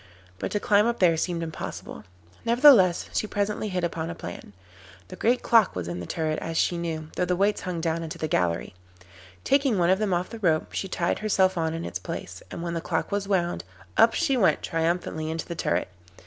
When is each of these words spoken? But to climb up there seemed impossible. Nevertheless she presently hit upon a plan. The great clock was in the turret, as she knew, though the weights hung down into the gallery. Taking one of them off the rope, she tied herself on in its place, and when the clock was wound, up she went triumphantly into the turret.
But 0.39 0.49
to 0.53 0.59
climb 0.59 0.87
up 0.87 0.97
there 0.97 1.15
seemed 1.15 1.43
impossible. 1.43 2.05
Nevertheless 2.43 3.07
she 3.13 3.27
presently 3.27 3.69
hit 3.69 3.83
upon 3.83 4.09
a 4.09 4.15
plan. 4.15 4.53
The 5.09 5.15
great 5.15 5.43
clock 5.43 5.75
was 5.75 5.87
in 5.87 5.99
the 5.99 6.07
turret, 6.07 6.39
as 6.39 6.57
she 6.57 6.75
knew, 6.79 7.11
though 7.15 7.25
the 7.25 7.35
weights 7.35 7.61
hung 7.61 7.81
down 7.81 8.01
into 8.01 8.17
the 8.17 8.27
gallery. 8.27 8.73
Taking 9.43 9.77
one 9.77 9.91
of 9.91 9.99
them 9.99 10.11
off 10.11 10.31
the 10.31 10.39
rope, 10.39 10.73
she 10.73 10.87
tied 10.87 11.19
herself 11.19 11.55
on 11.55 11.75
in 11.75 11.85
its 11.85 11.99
place, 11.99 12.41
and 12.49 12.63
when 12.63 12.73
the 12.73 12.81
clock 12.81 13.11
was 13.11 13.27
wound, 13.27 13.63
up 13.95 14.15
she 14.15 14.35
went 14.35 14.63
triumphantly 14.63 15.29
into 15.29 15.45
the 15.45 15.53
turret. 15.53 15.89